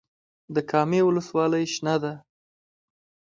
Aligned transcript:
د 0.55 0.57
کامې 0.69 1.01
ولسوالۍ 1.07 1.65
شنه 1.73 1.95
ده 2.03 2.13